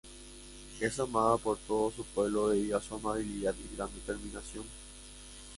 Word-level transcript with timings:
Es 0.79 0.99
amada 0.99 1.37
por 1.37 1.59
todo 1.59 1.91
su 1.91 2.03
pueblo 2.03 2.49
debido 2.49 2.75
a 2.75 2.81
su 2.81 2.95
amabilidad 2.95 3.53
y 3.53 3.75
gran 3.75 3.93
determinación. 3.93 4.63